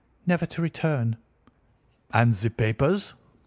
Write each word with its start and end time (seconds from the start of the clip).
"Never 0.25 0.47
to 0.47 0.63
return." 0.63 1.17
"And 2.11 2.33
the 2.33 2.49
papers?" 2.49 3.13